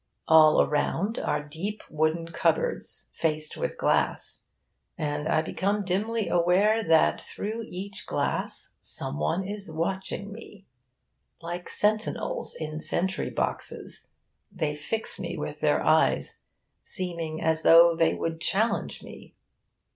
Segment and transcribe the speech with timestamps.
[0.27, 4.47] All around are deep wooden cupboards, faced with glass;
[4.97, 10.65] and I become dimly aware that through each glass some one is watching me.
[11.39, 14.07] Like sentinels in sentry boxes,
[14.51, 16.39] they fix me with their eyes,
[16.81, 19.35] seeming as though they would challenge me.